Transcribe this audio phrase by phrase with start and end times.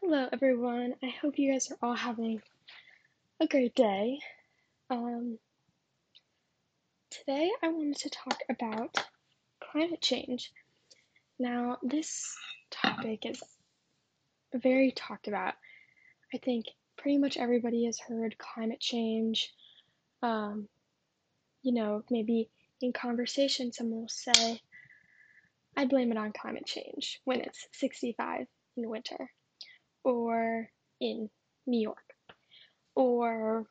[0.00, 0.94] Hello, everyone.
[1.02, 2.40] I hope you guys are all having
[3.40, 4.20] a great day.
[4.88, 5.40] Um,
[7.10, 8.96] today, I wanted to talk about
[9.60, 10.52] climate change.
[11.40, 12.36] Now, this
[12.70, 13.42] topic is
[14.54, 15.54] very talked about.
[16.32, 19.52] I think pretty much everybody has heard climate change.
[20.22, 20.68] Um,
[21.64, 22.48] you know, maybe
[22.80, 24.62] in conversation, someone will say,
[25.76, 28.46] I blame it on climate change when it's 65
[28.76, 29.28] in winter
[30.04, 30.68] or
[31.00, 31.30] in
[31.66, 32.14] New York.
[32.94, 33.66] Or,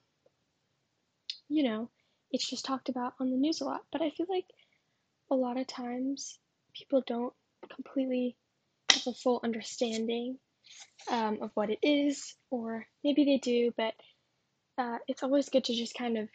[1.49, 1.89] you know,
[2.31, 3.81] it's just talked about on the news a lot.
[3.91, 4.45] But I feel like
[5.29, 6.39] a lot of times
[6.73, 7.33] people don't
[7.73, 8.35] completely
[8.91, 10.37] have a full understanding
[11.09, 13.93] um, of what it is, or maybe they do, but
[14.77, 16.27] uh, it's always good to just kind of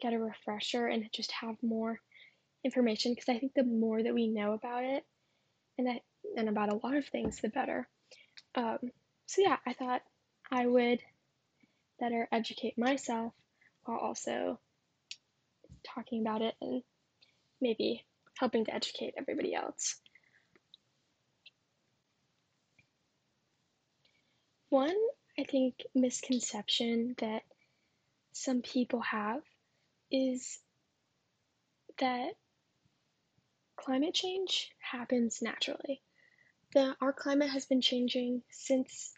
[0.00, 1.98] get a refresher and just have more
[2.64, 5.04] information because I think the more that we know about it
[5.78, 6.00] and that
[6.36, 7.88] and about a lot of things, the better.
[8.54, 8.78] Um,
[9.32, 10.02] so yeah, I thought
[10.50, 11.00] I would
[11.98, 13.32] better educate myself
[13.86, 14.60] while also
[15.82, 16.82] talking about it and
[17.58, 18.04] maybe
[18.36, 19.96] helping to educate everybody else.
[24.68, 24.96] One,
[25.38, 27.44] I think, misconception that
[28.34, 29.40] some people have
[30.10, 30.58] is
[32.00, 32.32] that
[33.76, 36.02] climate change happens naturally.
[36.74, 39.14] The, our climate has been changing since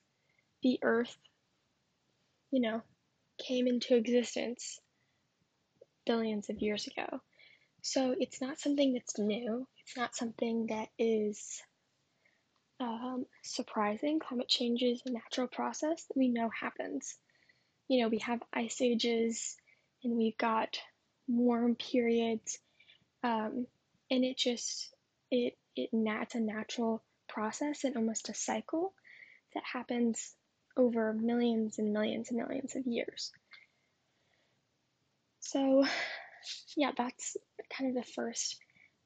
[0.65, 1.17] the earth,
[2.51, 2.83] you know,
[3.47, 4.81] came into existence
[6.07, 7.21] billions of years ago.
[7.83, 9.69] So it's not something that's new.
[9.83, 11.63] It's not something that is
[12.81, 14.21] um, surprising.
[14.21, 17.15] Climate change is a natural process that we know happens.
[17.89, 19.57] You know, we have ice ages
[20.03, 20.79] and we've got
[21.29, 22.59] warm periods,
[23.23, 23.67] um,
[24.11, 24.95] and it just
[25.31, 28.95] it it it's a natural process and almost a cycle
[29.55, 30.35] that happens
[30.77, 33.33] over millions and millions and millions of years.
[35.41, 35.85] So,
[36.77, 37.37] yeah, that's
[37.77, 38.59] kind of the first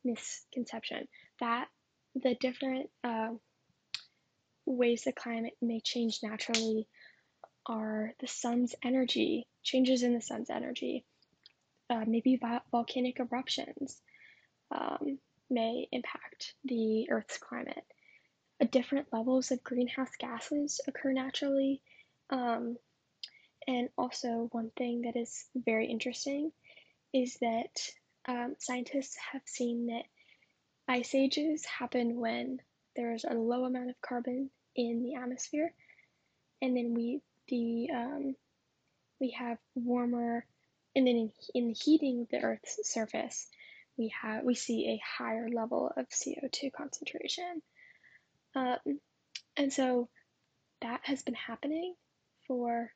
[0.04, 1.09] misconception
[1.41, 1.66] that
[2.15, 3.31] the different uh,
[4.65, 6.87] ways the climate may change naturally
[7.66, 11.04] are the sun's energy, changes in the sun's energy,
[11.91, 12.41] uh, maybe
[12.71, 14.00] volcanic eruptions
[14.71, 15.19] um,
[15.50, 17.84] may impact the Earth's climate
[18.66, 21.80] different levels of greenhouse gases occur naturally.
[22.30, 22.76] Um,
[23.66, 26.52] and also, one thing that is very interesting
[27.12, 27.91] is that
[28.26, 30.04] um, scientists have seen that
[30.86, 32.60] ice ages happen when
[32.97, 35.72] there's a low amount of carbon in the atmosphere,
[36.62, 38.36] and then we the um,
[39.20, 40.44] we have warmer,
[40.97, 43.47] and then in, in heating the Earth's surface,
[43.97, 47.62] we have we see a higher level of CO two concentration.
[48.54, 49.00] Um,
[49.56, 50.09] and so
[50.81, 51.94] that has been happening
[52.47, 52.91] for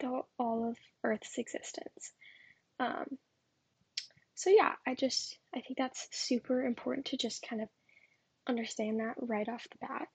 [0.00, 2.12] the, all of Earth's existence.
[2.80, 3.18] Um,
[4.34, 7.68] so yeah, I just I think that's super important to just kind of
[8.48, 10.08] understand that right off the bat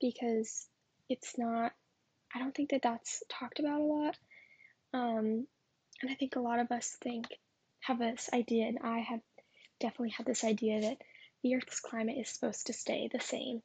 [0.00, 0.66] because
[1.08, 1.72] it's not
[2.34, 4.16] I don't think that that's talked about a lot.
[4.92, 5.46] Um,
[6.02, 7.26] and I think a lot of us think
[7.80, 9.20] have this idea, and I have
[9.80, 10.98] definitely had this idea that
[11.44, 13.62] the Earth's climate is supposed to stay the same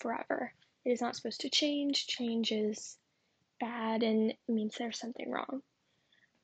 [0.00, 0.52] forever.
[0.84, 2.06] It is not supposed to change.
[2.06, 2.98] Change is
[3.58, 5.62] bad and means there's something wrong.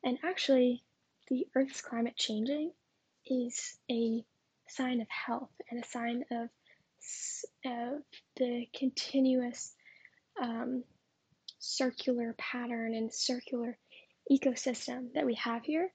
[0.03, 0.83] And actually,
[1.29, 2.73] the Earth's climate changing
[3.27, 4.25] is a
[4.67, 6.49] sign of health and a sign of,
[7.67, 8.03] of
[8.37, 9.75] the continuous
[10.41, 10.85] um,
[11.59, 13.77] circular pattern and circular
[14.33, 15.93] ecosystem that we have here.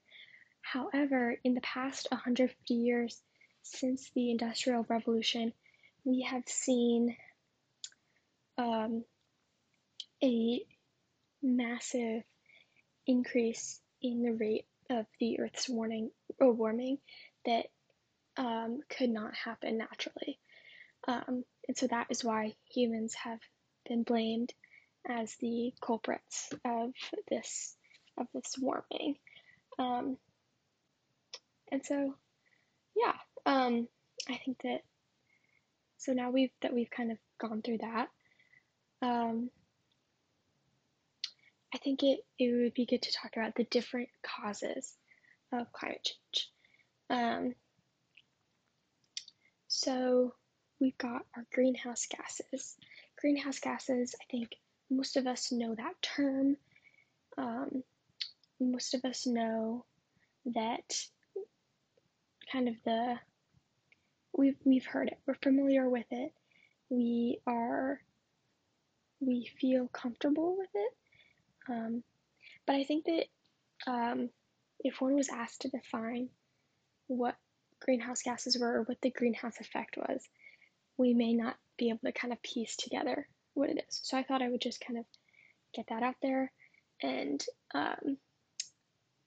[0.61, 3.23] However, in the past 150 years,
[3.71, 5.53] since the Industrial Revolution,
[6.03, 7.15] we have seen
[8.57, 9.03] um,
[10.23, 10.61] a
[11.41, 12.23] massive
[13.05, 16.97] increase in the rate of the Earth's warming, or warming
[17.45, 17.65] that
[18.37, 20.39] um, could not happen naturally.
[21.07, 23.39] Um, and so that is why humans have
[23.87, 24.53] been blamed
[25.07, 26.91] as the culprits of
[27.29, 27.75] this
[28.17, 29.15] of this warming.
[29.79, 30.17] Um,
[31.71, 32.15] and so,
[32.95, 33.13] yeah,
[33.47, 33.87] um,
[34.29, 34.81] I think that
[35.97, 38.09] so now we've that we've kind of gone through that.
[39.01, 39.49] Um,
[41.73, 44.93] I think it, it would be good to talk about the different causes
[45.51, 46.49] of climate change.
[47.09, 47.55] Um,
[49.67, 50.33] so
[50.79, 52.75] we've got our greenhouse gases.
[53.19, 54.49] Greenhouse gases, I think
[54.89, 56.57] most of us know that term.
[57.37, 57.83] Um,
[58.59, 59.85] most of us know
[60.45, 60.99] that
[62.51, 63.19] kind of the
[64.37, 65.17] we've we've heard it.
[65.25, 66.31] We're familiar with it.
[66.89, 67.99] We are
[69.19, 70.93] we feel comfortable with it.
[71.69, 72.03] Um,
[72.65, 73.25] but I think that
[73.91, 74.29] um,
[74.79, 76.29] if one was asked to define
[77.07, 77.35] what
[77.81, 80.21] greenhouse gases were or what the greenhouse effect was,
[80.97, 83.99] we may not be able to kind of piece together what it is.
[84.03, 85.05] So I thought I would just kind of
[85.73, 86.51] get that out there
[87.01, 87.43] and
[87.73, 88.17] um,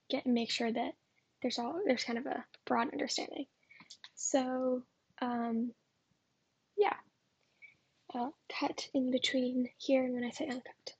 [0.09, 0.93] get make sure that
[1.41, 3.45] there's all there's kind of a broad understanding.
[4.15, 4.83] So
[5.21, 5.73] um,
[6.77, 6.95] yeah,
[8.13, 10.95] I'll cut in between here and when I say uncut.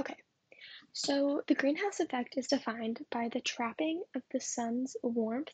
[0.00, 0.16] Okay,
[0.92, 5.52] so the greenhouse effect is defined by the trapping of the sun's warmth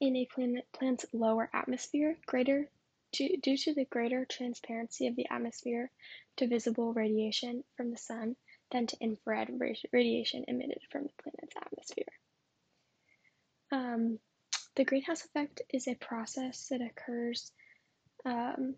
[0.00, 2.68] in a planet, plant's lower atmosphere greater
[3.12, 5.90] to, due to the greater transparency of the atmosphere
[6.36, 8.36] to visible radiation from the sun
[8.70, 9.50] than to infrared
[9.92, 12.12] radiation emitted from the planet's atmosphere.
[13.72, 14.18] Um,
[14.74, 17.52] the greenhouse effect is a process that occurs
[18.24, 18.74] um,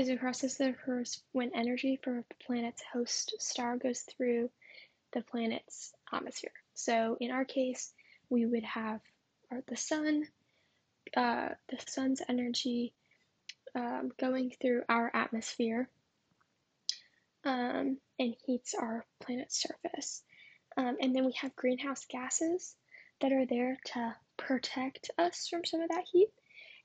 [0.00, 4.48] is a process that occurs when energy from a planet's host star goes through
[5.12, 6.52] the planet's atmosphere.
[6.72, 7.92] So in our case,
[8.30, 9.00] we would have
[9.68, 10.26] the sun,
[11.14, 12.94] uh, the sun's energy
[13.74, 15.88] um, going through our atmosphere
[17.44, 20.22] um, and heats our planet's surface.
[20.78, 22.74] Um, and then we have greenhouse gases
[23.20, 26.30] that are there to protect us from some of that heat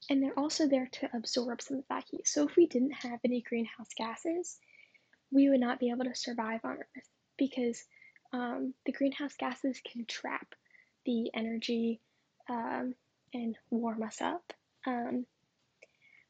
[0.09, 2.27] and they're also there to absorb some of that heat.
[2.27, 4.57] So if we didn't have any greenhouse gases,
[5.31, 7.83] we would not be able to survive on Earth because
[8.33, 10.55] um, the greenhouse gases can trap
[11.05, 11.99] the energy
[12.49, 12.93] um,
[13.33, 14.53] and warm us up.
[14.85, 15.25] Um,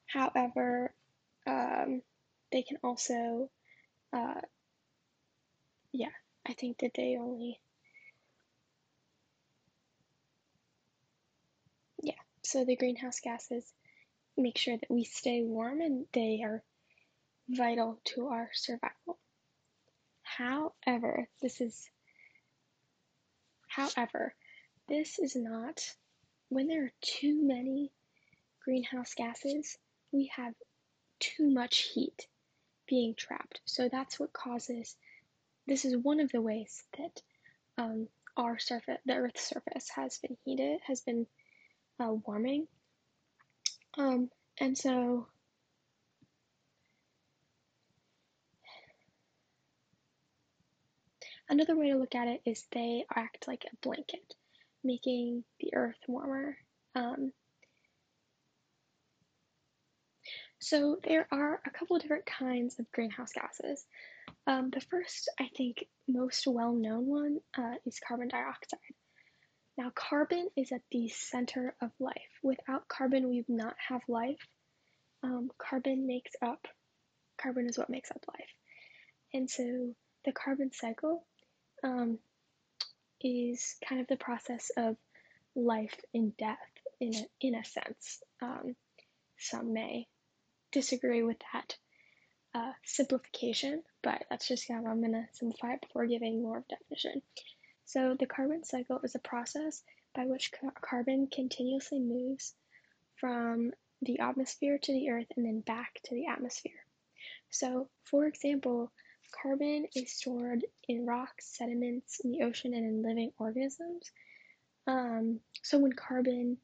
[0.07, 0.93] however,
[1.47, 2.01] um,
[2.51, 3.49] they can also,
[4.13, 4.41] uh,
[5.91, 6.07] yeah,
[6.47, 7.59] I think that they only,
[12.01, 12.13] yeah,
[12.45, 13.73] so the greenhouse gases
[14.37, 16.63] make sure that we stay warm and they are
[17.49, 19.17] vital to our survival.
[20.23, 21.89] However, this is
[23.67, 24.35] however,
[24.87, 25.95] this is not
[26.49, 27.91] when there are too many
[28.63, 29.77] greenhouse gases,
[30.11, 30.53] we have
[31.19, 32.27] too much heat
[32.87, 33.61] being trapped.
[33.65, 34.95] So that's what causes
[35.67, 37.21] this is one of the ways that
[37.77, 38.07] um,
[38.37, 41.25] our surface, the Earth's surface, has been heated, has been
[41.99, 42.67] uh, warming.
[43.97, 45.27] Um, and so
[51.49, 54.35] another way to look at it is they act like a blanket,
[54.83, 56.57] making the earth warmer.
[56.95, 57.31] Um,
[60.59, 63.85] so there are a couple of different kinds of greenhouse gases.
[64.47, 68.79] Um, the first, I think, most well-known one uh, is carbon dioxide.
[69.77, 72.13] Now, carbon is at the center of life.
[72.41, 74.39] Without carbon, we would not have life.
[75.21, 76.67] Um, carbon makes up,
[77.41, 78.49] carbon is what makes up life.
[79.33, 79.93] And so
[80.23, 81.25] the carbon cycle
[81.83, 82.19] um,
[83.21, 84.95] is kind of the process of
[85.55, 86.57] life and death
[87.01, 88.21] in a, in a sense.
[88.41, 88.75] Um,
[89.37, 90.07] some may
[90.71, 91.75] disagree with that
[92.53, 96.67] uh, simplification, but that's just how I'm going to simplify it before giving more of
[96.67, 97.21] definition.
[97.85, 99.83] So the carbon cycle is a process
[100.15, 102.53] by which ca- carbon continuously moves
[103.15, 106.83] from the atmosphere to the earth and then back to the atmosphere.
[107.49, 108.91] So, for example,
[109.31, 114.11] carbon is stored in rocks, sediments, in the ocean, and in living organisms.
[114.87, 116.57] Um, so when carbon,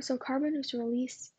[0.00, 1.32] so carbon is released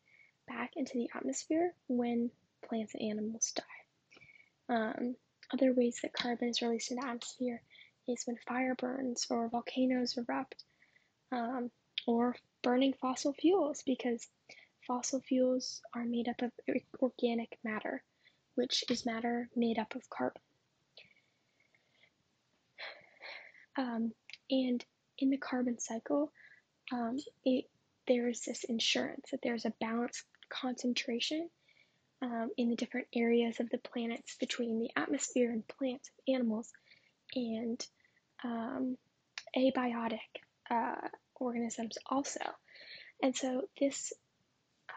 [0.46, 2.30] back into the atmosphere when
[2.66, 4.74] plants and animals die.
[4.74, 5.16] Um,
[5.52, 7.62] other ways that carbon is released in the atmosphere
[8.08, 10.64] is when fire burns or volcanoes erupt,
[11.30, 11.70] um,
[12.06, 14.26] or burning fossil fuels because
[14.86, 16.52] fossil fuels are made up of
[17.00, 18.02] organic matter,
[18.54, 20.42] which is matter made up of carbon.
[23.76, 24.12] Um,
[24.50, 24.84] and
[25.18, 26.32] in the carbon cycle,
[26.92, 27.64] um, it,
[28.06, 31.48] there is this insurance that there's a balanced concentration
[32.20, 36.70] um, in the different areas of the planets between the atmosphere and plants and animals
[37.34, 37.84] and
[38.44, 38.96] um,
[39.56, 40.18] abiotic
[40.70, 42.40] uh, organisms also.
[43.22, 44.12] And so this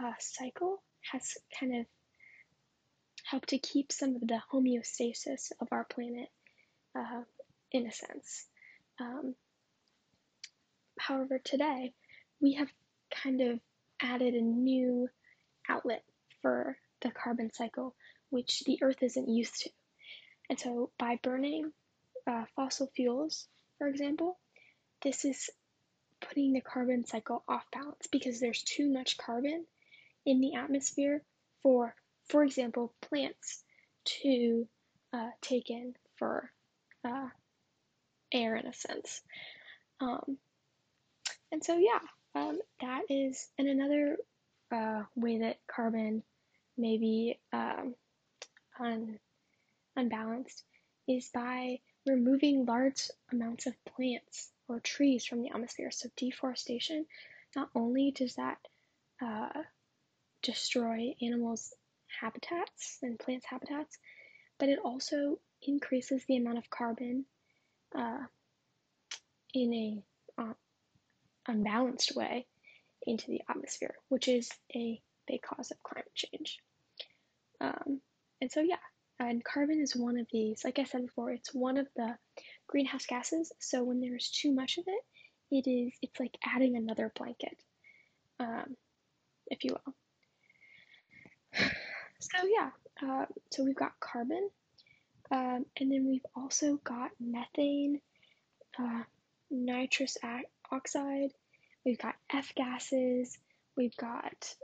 [0.04, 1.86] uh, cycle has kind of
[3.24, 6.30] helped to keep some of the homeostasis of our planet
[6.98, 7.24] uh,
[7.72, 8.46] in a sense.
[9.00, 9.36] Um,
[11.00, 11.94] however, today
[12.42, 12.70] we have
[13.24, 13.60] kind of
[14.02, 15.10] added a new
[15.70, 16.04] outlet
[16.42, 17.96] for the carbon cycle,
[18.30, 19.70] which the Earth isn't used to.
[20.50, 21.72] And so, by burning
[22.28, 24.38] uh, fossil fuels, for example,
[25.04, 25.50] this is
[26.22, 29.66] putting the carbon cycle off balance because there's too much carbon
[30.26, 31.22] in the atmosphere
[31.62, 31.96] for,
[32.30, 33.64] for example, plants
[34.06, 34.68] to
[35.14, 36.52] uh, take in for
[37.04, 37.28] uh,
[38.32, 39.22] air in a sense.
[40.00, 40.38] Um,
[41.52, 42.00] and so, yeah,
[42.36, 44.18] um, that is, and another
[44.72, 46.24] uh, way that carbon
[46.78, 47.96] may be um,
[48.80, 49.20] un,
[49.96, 50.64] unbalanced
[51.08, 55.92] is by removing large amounts of plants or trees from the atmosphere.
[55.92, 57.06] So, deforestation,
[57.56, 58.58] not only does that
[59.22, 59.64] uh,
[60.42, 61.74] destroy animals'
[62.20, 63.98] habitats and plants' habitats,
[64.58, 67.26] but it also increases the amount of carbon
[67.96, 68.26] uh,
[69.54, 70.54] in a uh,
[71.48, 72.46] unbalanced way
[73.06, 76.60] into the atmosphere, which is a big cause of climate change.
[77.62, 78.02] Um,
[78.42, 78.78] and so, yeah,
[79.20, 80.64] and carbon is one of these.
[80.64, 82.18] Like I said before, it's one of the
[82.68, 83.52] greenhouse gases.
[83.60, 85.04] So when there's too much of it,
[85.52, 87.58] it is it's like adding another blanket,
[88.40, 88.76] um,
[89.48, 89.94] if you will.
[92.18, 92.70] So yeah,
[93.08, 94.50] uh, so we've got carbon,
[95.30, 98.02] um, and then we've also got methane,
[98.80, 99.04] uh,
[99.52, 100.18] nitrous
[100.72, 101.32] oxide,
[101.86, 103.38] we've got F gases,
[103.78, 104.56] we've got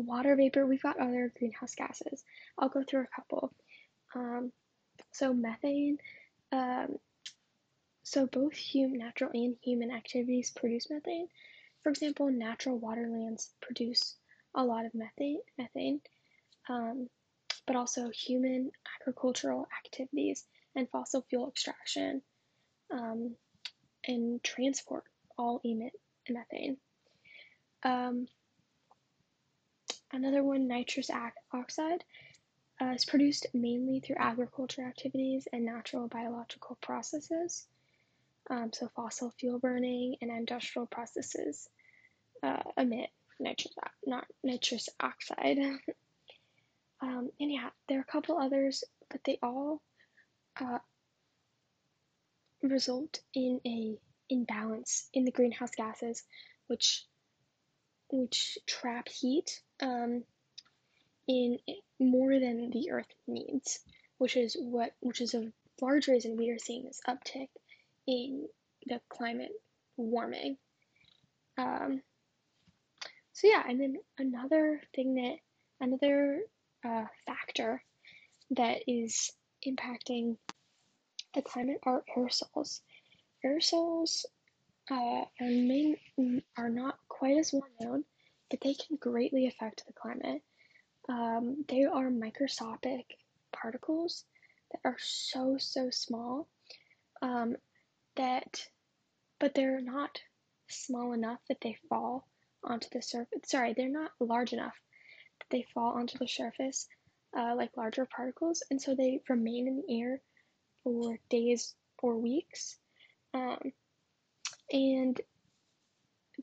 [0.00, 2.22] water vapor, we've got other greenhouse gases.
[2.58, 3.52] I'll go through a couple.
[4.14, 4.52] Um,
[5.12, 5.98] so methane,
[6.52, 6.96] um,
[8.02, 11.28] so both human, natural and human activities produce methane.
[11.82, 14.16] For example, natural waterlands produce
[14.54, 16.00] a lot of methane, methane,
[16.68, 17.08] um,
[17.66, 22.22] but also human agricultural activities and fossil fuel extraction
[22.90, 23.34] um,
[24.06, 25.04] and transport
[25.36, 25.92] all emit
[26.28, 26.76] methane.
[30.12, 31.10] Another one, nitrous
[31.52, 32.04] oxide,
[32.80, 37.66] uh, is produced mainly through agriculture activities and natural biological processes.
[38.48, 41.68] Um, so, fossil fuel burning and industrial processes
[42.42, 43.10] uh, emit
[43.40, 43.74] nitrous,
[44.06, 45.58] not nitrous oxide.
[47.00, 49.82] um, and yeah, there are a couple others, but they all
[50.60, 50.78] uh,
[52.62, 53.98] result in a
[54.28, 56.22] imbalance in the greenhouse gases,
[56.66, 57.04] which
[58.08, 60.24] which trap heat um,
[61.28, 61.58] in
[61.98, 63.80] more than the Earth needs,
[64.18, 67.48] which is what which is a large reason we are seeing this uptick
[68.06, 68.46] in
[68.86, 69.52] the climate
[69.96, 70.56] warming.
[71.58, 72.02] Um,
[73.32, 75.36] so yeah, and then another thing that
[75.80, 76.40] another
[76.84, 77.82] uh, factor
[78.50, 79.32] that is
[79.66, 80.36] impacting
[81.34, 82.80] the climate are aerosols.
[83.44, 84.24] Aerosols
[84.90, 85.96] uh, are main
[86.56, 88.04] are not quite as well known,
[88.50, 90.42] but they can greatly affect the climate.
[91.08, 93.06] Um, they are microscopic
[93.52, 94.24] particles
[94.72, 96.48] that are so, so small
[97.22, 97.56] um,
[98.16, 98.66] that,
[99.38, 100.20] but they're not
[100.68, 102.26] small enough that they fall
[102.64, 103.40] onto the surface.
[103.44, 104.74] Sorry, they're not large enough
[105.38, 106.88] that they fall onto the surface
[107.36, 110.20] uh, like larger particles, and so they remain in the air
[110.82, 112.76] for days or weeks.
[113.34, 113.72] Um,
[114.72, 115.20] and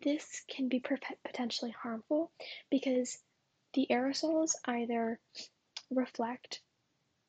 [0.04, 0.82] this can be
[1.26, 2.32] potentially harmful
[2.70, 3.18] because
[3.74, 5.20] the aerosols either
[5.90, 6.62] reflect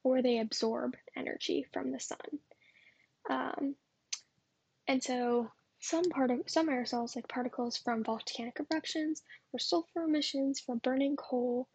[0.02, 2.18] or they absorb energy from the sun.
[3.30, 3.76] Um,
[4.86, 5.50] and so
[5.80, 11.16] some part of some aerosols, like particles from volcanic eruptions or sulfur emissions from burning
[11.16, 11.68] coal,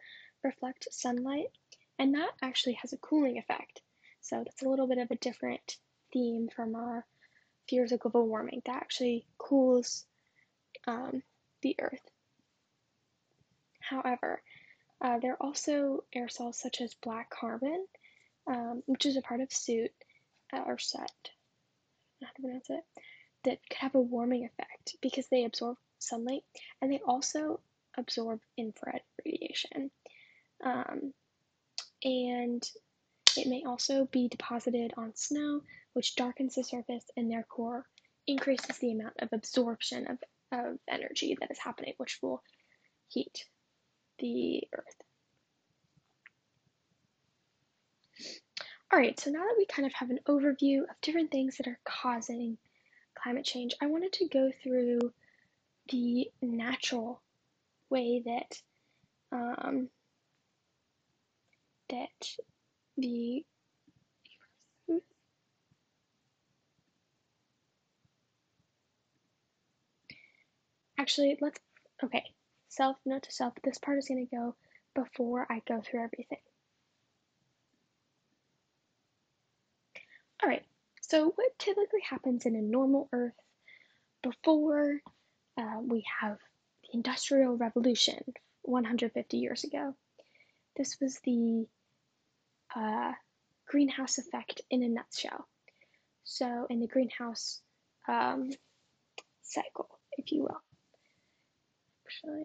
[0.44, 1.50] reflect sunlight,
[1.98, 3.80] and that actually has a cooling effect.
[4.20, 5.76] So that's a little bit of a different
[6.12, 7.06] theme from our
[7.68, 8.62] fears of global warming.
[8.64, 10.04] That actually cools
[10.86, 11.22] um,
[11.62, 12.10] the Earth.
[13.80, 14.42] However,
[15.00, 17.86] uh, there are also aerosols such as black carbon,
[18.46, 19.92] um, which is a part of soot
[20.52, 21.30] uh, or soot,
[22.22, 22.84] how to pronounce it,
[23.44, 26.44] that could have a warming effect because they absorb sunlight
[26.80, 27.60] and they also
[27.96, 29.90] absorb infrared radiation.
[30.62, 31.14] Um,
[32.04, 32.70] and
[33.36, 37.86] it may also be deposited on snow, which darkens the surface and therefore
[38.26, 40.18] increases the amount of absorption of
[40.52, 42.42] of energy that is happening, which will
[43.08, 43.44] heat
[44.18, 45.02] the Earth.
[48.92, 51.78] Alright, so now that we kind of have an overview of different things that are
[51.84, 52.58] causing
[53.14, 55.12] climate change, I wanted to go through
[55.88, 57.20] the natural
[57.88, 58.60] way that
[59.32, 59.88] um,
[61.88, 62.36] that
[62.96, 63.44] the
[71.00, 71.58] Actually, let's
[72.04, 72.24] Okay,
[72.68, 74.54] self, note to self, this part is going to go
[74.94, 76.42] before I go through everything.
[80.42, 80.64] All right,
[81.00, 83.32] so what typically happens in a normal Earth
[84.22, 85.00] before
[85.56, 86.36] uh, we have
[86.82, 88.22] the Industrial Revolution
[88.60, 89.94] 150 years ago?
[90.76, 91.66] This was the
[92.76, 93.12] uh,
[93.66, 95.48] greenhouse effect in a nutshell.
[96.24, 97.62] So, in the greenhouse
[98.06, 98.50] um,
[99.42, 99.88] cycle,
[100.18, 100.60] if you will.
[102.10, 102.44] Actually,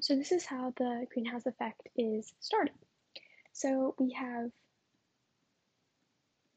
[0.00, 2.74] So this is how the greenhouse effect is started.
[3.52, 4.52] So we have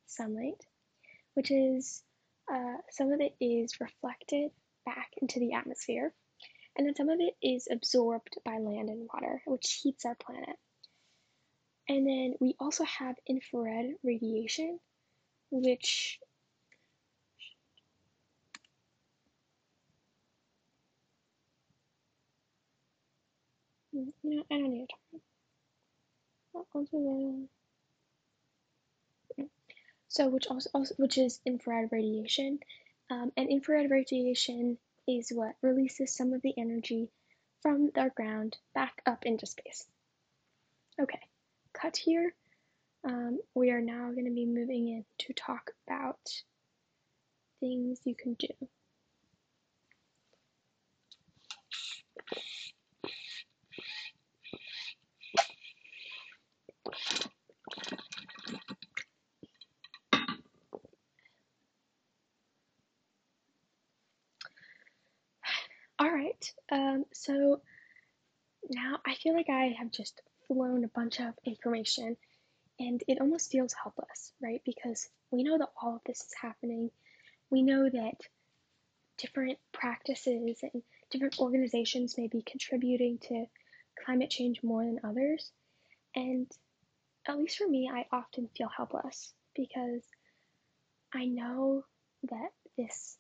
[0.06, 0.64] sunlight,
[1.34, 2.04] which is
[2.52, 4.52] uh, some of it is reflected
[4.86, 6.14] back into the atmosphere,
[6.76, 10.58] and then some of it is absorbed by land and water, which heats our planet.
[11.88, 14.80] And then we also have infrared radiation,
[15.52, 16.20] which
[23.92, 24.96] you know, I don't need to
[26.54, 26.68] talk.
[30.08, 32.60] So, which also, also which is infrared radiation,
[33.10, 34.78] um, and infrared radiation
[35.08, 37.10] is what releases some of the energy
[37.62, 39.86] from the ground back up into space.
[41.00, 41.20] Okay,
[41.80, 42.34] cut here.
[43.04, 46.18] Um, we are now going to be moving in to talk about
[47.60, 48.48] things you can do.
[65.98, 67.62] All right, um, so
[68.70, 72.18] now I feel like I have just flown a bunch of information
[72.80, 74.62] and it almost feels helpless, right?
[74.66, 76.92] Because we know that all of this is happening.
[77.50, 78.16] We know that
[79.18, 83.46] different practices and different organizations may be contributing to
[84.04, 85.52] climate change more than others.
[86.16, 86.52] And
[87.28, 90.04] at least for me, I often feel helpless because
[91.14, 91.86] I know
[92.24, 93.18] that this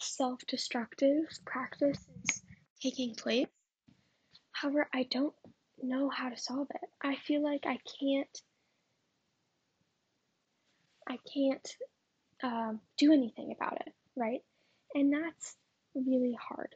[0.00, 2.42] self destructive practice is
[2.82, 3.46] taking place.
[4.60, 5.34] However, I don't
[5.82, 6.90] know how to solve it.
[7.00, 8.42] I feel like I can't
[11.08, 11.76] I can't
[12.42, 14.42] um, do anything about it, right?
[14.94, 15.56] And that's
[15.94, 16.74] really hard.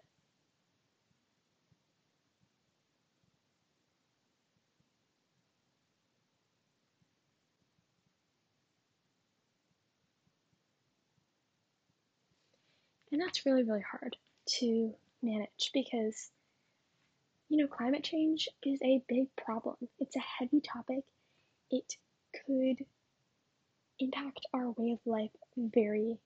[13.13, 14.17] And that's really, really hard
[14.59, 16.31] to manage because,
[17.49, 19.77] you know, climate change is a big problem.
[19.99, 21.05] It's a heavy topic.
[21.71, 21.93] It
[22.47, 22.85] could
[23.99, 26.19] impact our way of life very,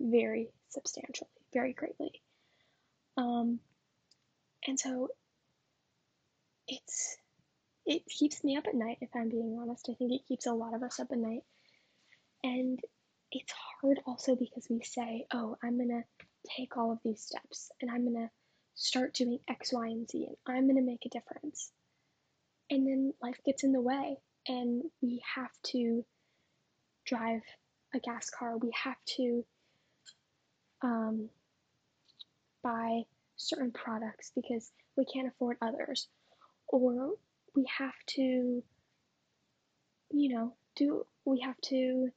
[0.00, 2.22] very substantially, very greatly.
[3.16, 3.60] Um,
[4.66, 5.08] and so
[6.68, 7.16] it's
[7.86, 9.88] it keeps me up at night if I'm being honest.
[9.88, 11.42] I think it keeps a lot of us up at night.
[12.42, 12.80] And
[13.30, 16.04] it's hard also because we say, "Oh, I'm going to
[16.56, 18.30] take all of these steps and I'm going to
[18.76, 21.72] start doing X, Y, and Z and I'm going to make a difference."
[22.70, 24.16] And then life gets in the way
[24.48, 26.04] and we have to
[27.04, 27.42] drive
[27.94, 28.56] a gas car.
[28.56, 29.44] We have to
[30.82, 31.28] um,
[32.62, 33.02] buy
[33.36, 36.08] certain products because we can't afford others.
[36.68, 37.12] Or
[37.54, 38.62] we have to,
[40.10, 42.08] you know, do, we have to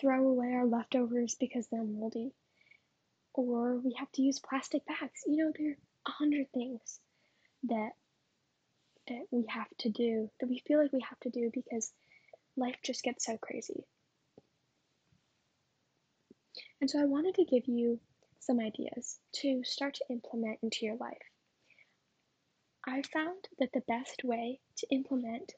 [0.00, 2.32] throw away our leftovers because they're moldy.
[3.34, 5.22] Or we have to use plastic bags.
[5.26, 7.00] You know, there are a hundred things
[7.64, 7.90] that
[9.08, 11.92] that we have to do, that we feel like we have to do because
[12.56, 13.84] life just gets so crazy.
[16.80, 18.00] And so I wanted to give you
[18.40, 21.18] some ideas to start to implement into your life.
[22.86, 25.52] I found that the best way to implement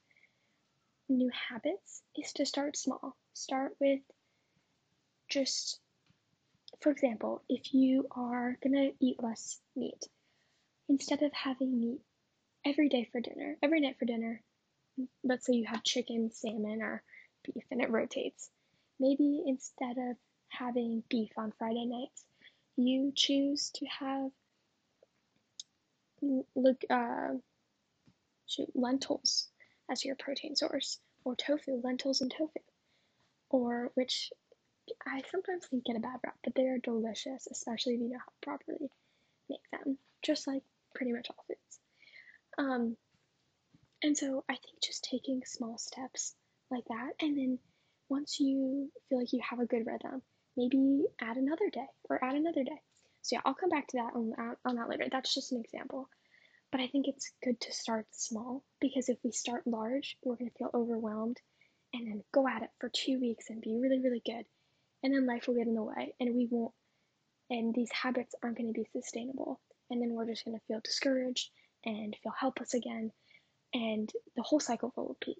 [1.08, 3.16] new habits is to start small.
[3.34, 4.00] Start with
[5.28, 5.78] just,
[6.82, 10.08] for example, if you are going to eat less meat,
[10.88, 12.00] instead of having meat
[12.64, 14.42] every day for dinner, every night for dinner,
[15.22, 17.02] let's say you have chicken, salmon, or
[17.44, 18.50] beef and it rotates.
[18.98, 20.16] Maybe instead of
[20.48, 22.24] having beef on Friday nights,
[22.76, 24.30] you choose to have
[26.54, 27.34] look uh,
[28.46, 29.48] shoot, lentils
[29.90, 32.60] as your protein source, or tofu, lentils and tofu,
[33.50, 34.32] or which
[35.06, 38.18] I sometimes think get a bad rap, but they are delicious, especially if you know
[38.18, 38.90] how to properly
[39.50, 40.62] make them, just like
[40.94, 41.80] pretty much all foods.
[42.58, 42.96] Um,
[44.02, 46.34] And so I think just taking small steps
[46.70, 47.58] like that, and then
[48.08, 50.22] once you feel like you have a good rhythm,
[50.56, 52.80] maybe add another day or add another day.
[53.22, 55.06] So yeah, I'll come back to that on, on that later.
[55.10, 56.08] That's just an example.
[56.70, 60.50] But I think it's good to start small because if we start large, we're going
[60.50, 61.40] to feel overwhelmed
[61.94, 64.44] and then go at it for two weeks and be really, really good.
[65.02, 66.72] And then life will get in the way and we won't,
[67.50, 69.60] and these habits aren't going to be sustainable.
[69.90, 71.50] And then we're just going to feel discouraged
[71.84, 73.10] and feel helpless again.
[73.74, 75.38] And the whole cycle will repeat.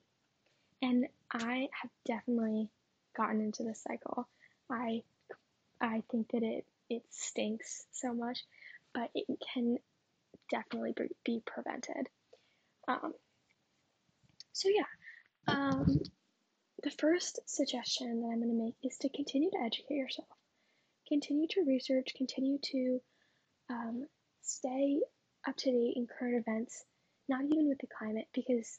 [0.83, 2.68] And I have definitely
[3.16, 4.29] gotten into this cycle.
[4.70, 5.03] I
[5.81, 8.40] I think that it it stinks so much,
[8.92, 9.79] but it can
[10.51, 10.94] definitely
[11.25, 12.09] be prevented.
[12.88, 13.14] Um,
[14.53, 14.85] so yeah,
[15.48, 16.03] um,
[16.83, 20.29] the first suggestion that I'm going to make is to continue to educate yourself.
[21.09, 23.01] Continue to research, continue to
[23.71, 24.07] um,
[24.42, 25.01] stay
[25.47, 26.85] up to date in current events,
[27.29, 28.79] not even with the climate, because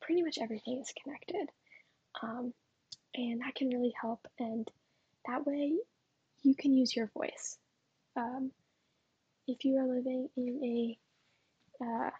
[0.00, 1.48] pretty much everything is connected.
[2.22, 2.54] Um,
[3.14, 4.26] and that can really help.
[4.38, 4.68] And
[5.26, 5.74] that way,
[6.42, 7.58] you can use your voice.
[8.16, 8.52] Um,
[9.46, 10.96] if you are living in
[11.82, 12.10] a uh,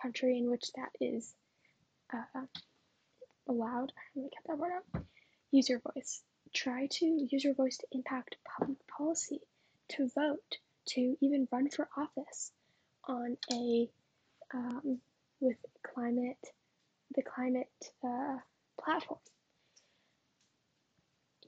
[0.00, 1.34] country in which that is
[2.12, 2.40] uh,
[3.48, 5.04] allowed, I'm gonna get that word out.
[5.50, 6.22] Use your voice.
[6.54, 9.40] Try to use your voice to impact public policy,
[9.90, 12.52] to vote, to even run for office
[13.04, 13.88] on a
[14.54, 15.00] um,
[15.40, 16.38] with climate,
[17.14, 17.68] the climate
[18.04, 18.36] uh,
[18.82, 19.20] platform.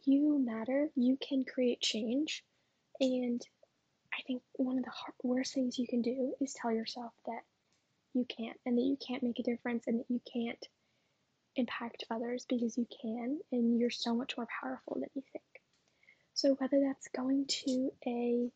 [0.05, 0.91] You matter.
[0.95, 2.45] You can create change,
[3.01, 3.41] and
[4.13, 7.43] I think one of the hard, worst things you can do is tell yourself that
[8.13, 10.69] you can't and that you can't make a difference and that you can't
[11.57, 15.45] impact others because you can and you're so much more powerful than you think.
[16.35, 18.51] So whether that's going to a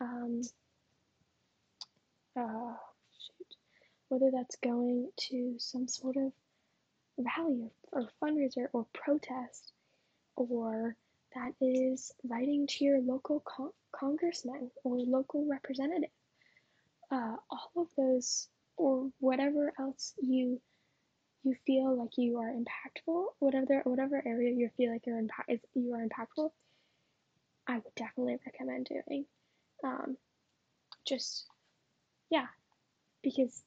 [0.00, 0.42] um,
[2.36, 2.74] uh,
[3.18, 3.56] shoot,
[4.08, 6.32] whether that's going to some sort of
[7.18, 9.72] rally or, or fundraiser or protest,
[10.36, 10.96] or
[11.34, 16.10] that is writing to your local con- congressman or local representative.
[17.10, 20.60] Uh, all of those, or whatever else you
[21.44, 25.60] you feel like you are impactful, whatever whatever area you feel like you're impact is
[25.74, 26.50] you are impactful,
[27.66, 29.24] I would definitely recommend doing.
[29.84, 30.16] Um,
[31.06, 31.46] just
[32.30, 32.46] yeah,
[33.22, 33.62] because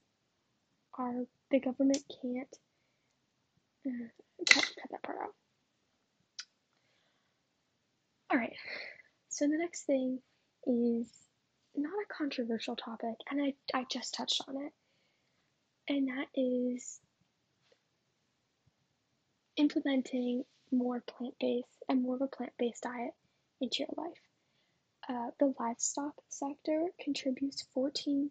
[0.97, 2.57] our the government can't
[3.85, 4.07] uh,
[4.49, 5.33] cut, cut that part out.
[8.31, 8.55] All right.
[9.29, 10.19] So the next thing
[10.65, 11.07] is
[11.75, 14.71] not a controversial topic, and I, I just touched on it,
[15.89, 16.99] and that is
[19.57, 23.13] implementing more plant based and more of a plant based diet
[23.61, 24.21] into your life.
[25.07, 28.29] Uh, the livestock sector contributes 14.5%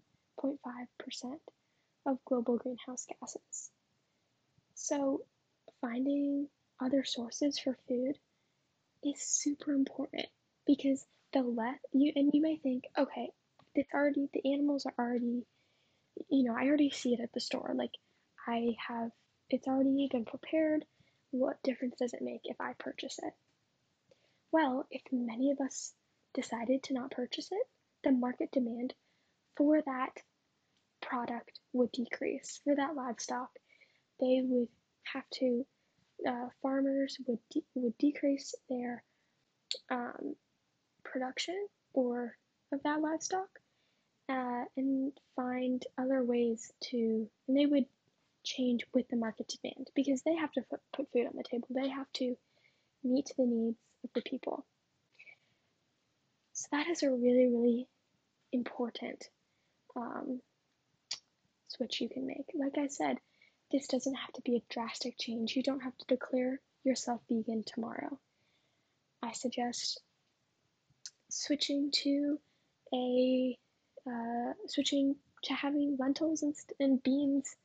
[2.07, 3.71] of global greenhouse gases.
[4.75, 5.23] So,
[5.81, 6.49] finding
[6.81, 8.19] other sources for food
[9.05, 10.27] is super important
[10.67, 13.31] because the less you and you may think, okay,
[13.75, 15.45] it's already the animals are already,
[16.29, 17.73] you know, I already see it at the store.
[17.75, 17.93] Like
[18.47, 19.11] I have,
[19.51, 20.85] it's already been prepared.
[21.35, 23.35] What difference does it make if I purchase it?
[24.53, 25.93] Well, if many of us
[26.33, 27.67] decided to not purchase it,
[28.05, 28.95] the market demand
[29.57, 30.13] for that
[31.03, 32.61] product would decrease.
[32.63, 33.51] For that livestock,
[34.21, 34.69] they would
[35.13, 35.67] have to
[36.25, 39.03] uh, farmers would de- would decrease their
[39.91, 40.37] um,
[41.03, 42.37] production or
[42.73, 43.49] of that livestock
[44.29, 47.87] uh, and find other ways to and they would
[48.45, 50.81] change with the market demand because they have to put,
[51.13, 52.37] food on the table they have to
[53.03, 54.65] meet the needs of the people
[56.53, 57.89] so that is a really really
[58.53, 59.29] important
[59.97, 60.41] um,
[61.69, 63.19] switch you can make like i said
[63.75, 65.57] this doesn't have to be a drastic change.
[65.57, 68.19] You don't have to declare yourself vegan tomorrow.
[69.21, 70.01] I suggest
[71.29, 72.39] switching to
[72.93, 73.59] a
[74.07, 77.57] uh, switching to having lentils and, and beans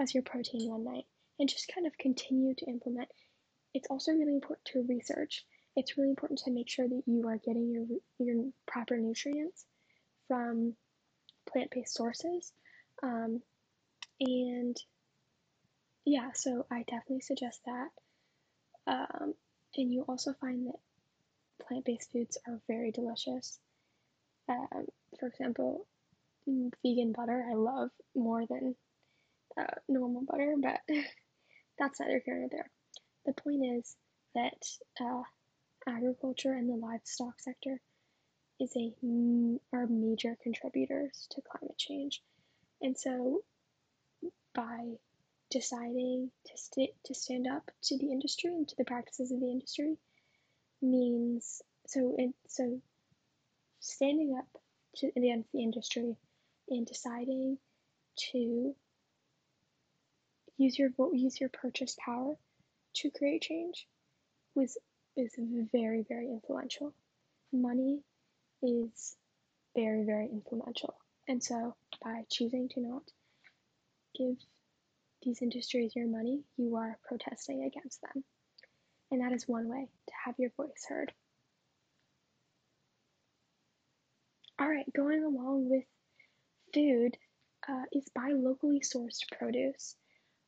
[0.00, 1.04] as your protein one night
[1.38, 3.08] and just kind of continue to implement.
[3.74, 5.44] It's also really important to research.
[5.76, 7.86] It's really important to make sure that you are getting your
[8.18, 9.64] your proper nutrients
[10.26, 10.74] from
[11.52, 12.52] plant-based sources,
[13.02, 13.40] um,
[14.20, 14.76] and
[16.04, 17.88] yeah, so I definitely suggest that.
[18.86, 19.34] Um,
[19.76, 20.80] and you also find that
[21.64, 23.58] plant based foods are very delicious.
[24.48, 24.86] Um,
[25.18, 25.86] for example,
[26.46, 28.74] vegan butter I love more than
[29.58, 30.80] uh, normal butter, but
[31.78, 32.70] that's neither here nor there.
[33.26, 33.96] The point is
[34.34, 34.64] that
[35.00, 35.22] uh,
[35.88, 37.80] agriculture and the livestock sector
[38.60, 38.92] is a
[39.72, 42.22] are major contributors to climate change,
[42.82, 43.42] and so
[44.54, 44.96] by
[45.50, 49.50] deciding to st- to stand up to the industry and to the practices of the
[49.50, 49.96] industry
[50.82, 52.80] means so it so
[53.80, 54.46] standing up
[54.96, 56.16] to against the industry
[56.68, 57.58] and deciding
[58.16, 58.74] to
[60.60, 62.36] use your vote use your purchase power
[62.92, 63.86] to create change
[64.54, 64.76] was
[65.16, 65.34] is
[65.72, 66.92] very very influential.
[67.50, 68.00] Money
[68.62, 69.16] is
[69.74, 70.94] very very influential.
[71.26, 73.02] And so by choosing to not
[74.14, 74.36] give
[75.22, 78.22] these industries your money you are protesting against them.
[79.10, 81.10] And that is one way to have your voice heard.
[84.58, 85.84] All right going along with
[86.74, 87.16] food
[87.66, 89.96] uh, is buy locally sourced produce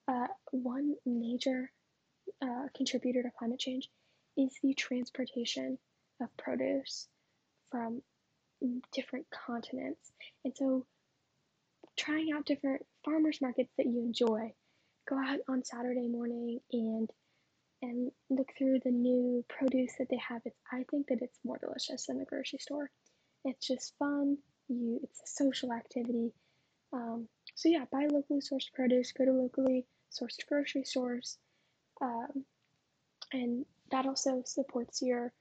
[0.08, 1.70] uh, one major
[2.42, 3.88] uh, contributor to climate change
[4.36, 5.78] is the transportation
[6.20, 7.08] of produce
[7.70, 8.02] from
[8.92, 10.12] different continents.
[10.44, 10.86] And so,
[11.98, 14.52] trying out different farmers markets that you enjoy,
[15.08, 17.10] go out on Saturday morning and
[17.82, 20.42] and look through the new produce that they have.
[20.44, 22.90] It's I think that it's more delicious than the grocery store.
[23.44, 24.38] It's just fun.
[24.68, 26.32] You, it's a social activity.
[26.92, 29.12] Um, so yeah, buy locally sourced produce.
[29.12, 31.38] Go to locally sourced grocery stores,
[32.00, 32.44] um,
[33.32, 35.32] and that also supports your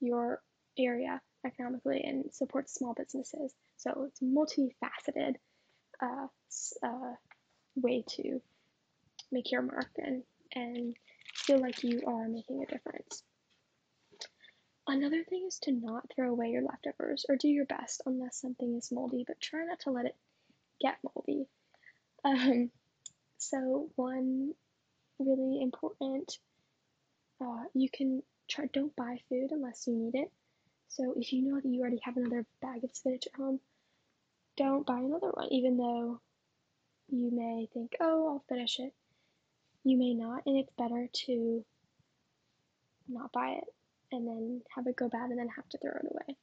[0.00, 0.42] your
[0.78, 3.54] area economically and supports small businesses.
[3.76, 5.36] So it's multifaceted
[6.02, 6.26] uh,
[6.82, 7.14] uh,
[7.76, 8.40] way to
[9.30, 10.22] make your mark and
[10.54, 10.96] and
[11.34, 13.22] feel like you are making a difference.
[14.88, 18.76] Another thing is to not throw away your leftovers or do your best unless something
[18.76, 20.14] is moldy, but try not to let it
[20.80, 21.46] get moldy.
[22.24, 22.70] Um,
[23.50, 24.54] so one
[25.18, 26.38] really important,
[27.40, 30.30] uh, you can try don't buy food unless you need it.
[30.88, 33.60] So if you know that you already have another bag of spinach at home,
[34.56, 36.20] don't buy another one, even though
[37.08, 38.92] you may think, oh, I'll finish it.
[39.84, 41.64] You may not, and it's better to
[43.08, 43.64] not buy it
[44.12, 46.36] and then have it go bad and then have to throw it away.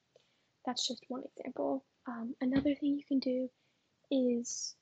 [0.65, 1.83] That's just one example.
[2.07, 3.49] Um, another thing you can do
[4.11, 4.75] is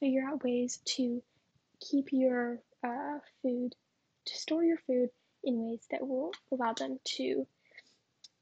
[0.00, 1.22] figure out ways to
[1.80, 3.74] keep your uh, food,
[4.26, 5.10] to store your food
[5.44, 7.46] in ways that will allow them to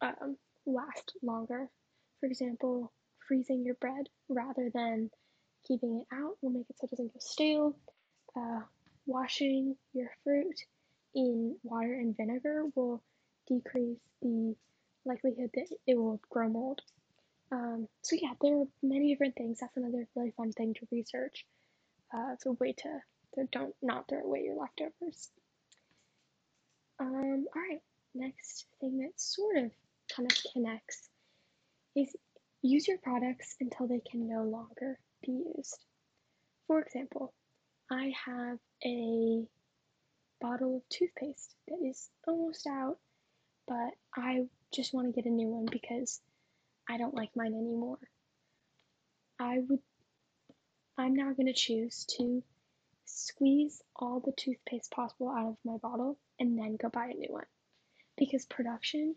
[0.01, 1.69] um, last longer.
[2.21, 2.92] For example,
[3.27, 5.11] freezing your bread rather than
[5.66, 7.77] keeping it out will make it so it doesn't go stale.
[8.37, 8.61] Uh,
[9.07, 10.61] washing your fruit
[11.14, 13.03] in water and vinegar will
[13.49, 14.55] decrease the
[15.05, 16.83] likelihood that it will grow mold.
[17.53, 19.61] Um, so yeah, there are many different things.
[19.61, 21.47] That's another really fun thing to research.
[22.13, 23.01] Uh, it's a way to,
[23.35, 25.31] to don't not throw away your leftovers.
[26.99, 27.83] Um, all right,
[28.15, 29.71] next thing that sort of
[30.15, 31.09] kind of connects
[31.95, 32.15] is
[32.63, 35.79] use your products until they can no longer be used.
[36.67, 37.33] For example,
[37.91, 39.45] I have a
[40.41, 42.99] bottle of toothpaste that is almost out,
[43.69, 46.21] but I just want to get a new one because
[46.88, 47.99] I don't like mine anymore.
[49.38, 49.81] I would
[50.99, 52.42] I'm now going to choose to
[53.05, 57.29] squeeze all the toothpaste possible out of my bottle and then go buy a new
[57.29, 57.46] one
[58.16, 59.14] because production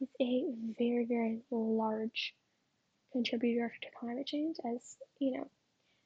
[0.00, 0.44] is a
[0.78, 2.34] very very large
[3.12, 5.48] contributor to climate change as you know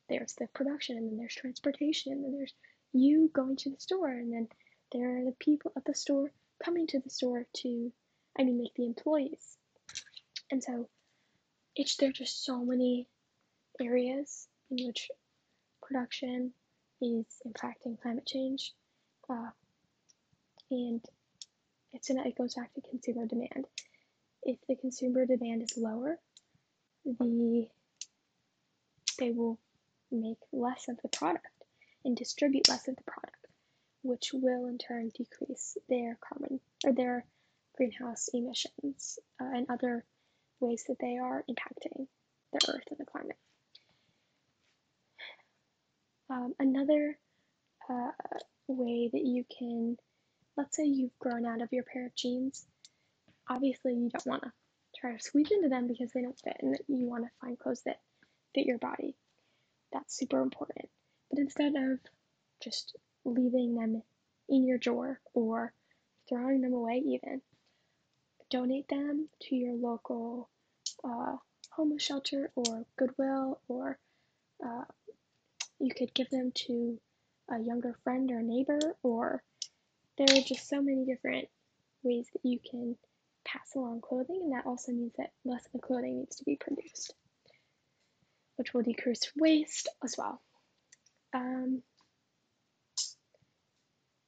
[0.08, 2.54] there's the production and then there's transportation and then there's
[2.92, 4.48] you going to the store and then
[4.92, 6.30] there are the people at the store
[6.64, 7.92] coming to the store to
[8.38, 9.56] i mean like the employees
[10.50, 10.88] and so
[11.76, 13.08] it's there are just so many
[13.80, 15.10] areas in which
[15.82, 16.52] production
[17.00, 18.72] is impacting climate change
[19.28, 19.50] uh,
[20.70, 21.04] and
[21.92, 23.66] it's in, it goes back to consumer demand.
[24.42, 26.18] If the consumer demand is lower
[27.04, 27.68] the
[29.18, 29.58] they will
[30.10, 31.46] make less of the product
[32.04, 33.46] and distribute less of the product,
[34.02, 37.24] which will in turn decrease their carbon or their
[37.76, 40.04] greenhouse emissions uh, and other
[40.61, 42.07] ways that they are impacting
[42.53, 43.37] the earth and the climate.
[46.29, 47.18] Um, another
[47.88, 48.11] uh,
[48.68, 49.96] way that you can,
[50.57, 52.66] let's say you've grown out of your pair of jeans,
[53.49, 54.53] obviously you don't want to
[54.96, 57.83] try to squeeze into them because they don't fit and you want to find clothes
[57.85, 58.01] that
[58.55, 59.16] fit your body.
[59.92, 60.88] That's super important.
[61.31, 61.99] But instead of
[62.62, 64.03] just leaving them
[64.49, 65.73] in your drawer or
[66.29, 67.40] throwing them away, even,
[68.50, 70.48] donate them to your local
[71.04, 71.36] uh,
[71.70, 73.98] homeless shelter or Goodwill, or
[74.64, 74.84] uh,
[75.78, 76.98] you could give them to
[77.50, 79.42] a younger friend or neighbor, or
[80.18, 81.48] there are just so many different
[82.02, 82.96] ways that you can
[83.44, 86.56] pass along clothing, and that also means that less of the clothing needs to be
[86.56, 87.14] produced,
[88.56, 90.40] which will decrease waste as well.
[91.32, 91.82] Um,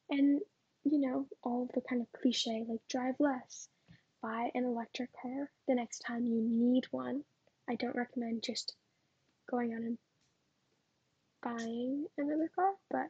[0.09, 0.41] And,
[0.83, 3.67] you know, all the kind of cliche like drive less,
[4.23, 7.25] buy an electric car the next time you need one.
[7.69, 8.73] I don't recommend just
[9.51, 9.97] going out and
[11.43, 13.09] buying another car, but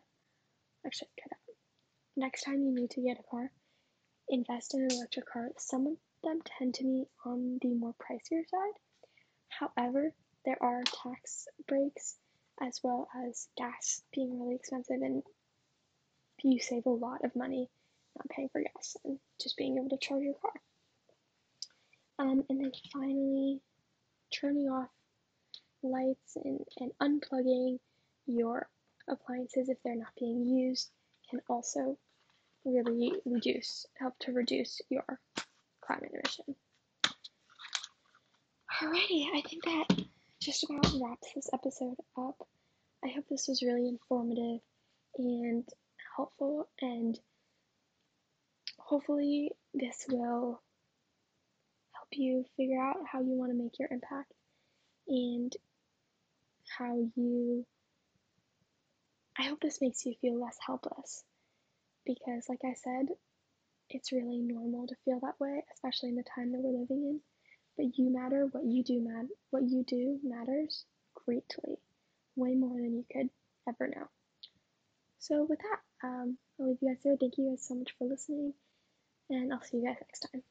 [0.85, 1.55] actually, cut out.
[2.17, 3.51] Next time you need to get a car,
[4.27, 5.49] invest in an electric car.
[5.57, 8.79] Some of them tend to be on the more pricier side.
[9.49, 10.13] However,
[10.45, 12.17] there are tax breaks
[12.59, 15.21] as well as gas being really expensive, and
[16.43, 17.69] you save a lot of money
[18.17, 20.53] not paying for gas and just being able to charge your car.
[22.19, 23.61] Um, and then finally,
[24.31, 24.89] turning off
[25.81, 27.79] lights and, and unplugging
[28.25, 28.67] your
[29.09, 30.89] appliances if they're not being used
[31.29, 31.97] can also
[32.65, 35.03] really reduce, help to reduce your
[35.81, 36.55] climate emission.
[38.81, 40.05] Alrighty, I think that
[40.41, 42.47] just about wraps this episode up.
[43.03, 44.61] I hope this was really informative
[45.17, 45.67] and
[46.15, 47.19] helpful, and
[48.79, 50.61] hopefully, this will
[52.17, 54.31] you figure out how you want to make your impact
[55.07, 55.53] and
[56.77, 57.65] how you.
[59.37, 61.23] I hope this makes you feel less helpless
[62.05, 63.07] because, like I said,
[63.89, 67.19] it's really normal to feel that way, especially in the time that we're living in.
[67.77, 68.47] But you matter.
[68.51, 69.27] What you do matter.
[69.49, 70.85] What you do matters
[71.25, 71.77] greatly,
[72.35, 73.29] way more than you could
[73.67, 74.07] ever know.
[75.19, 77.15] So with that, um, I'll leave you guys there.
[77.19, 78.53] Thank you guys so much for listening,
[79.29, 80.43] and I'll see you guys next time.